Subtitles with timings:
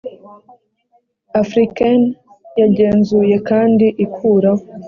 [1.41, 2.11] africaines
[2.61, 4.63] yagenzuye kandi ikuraho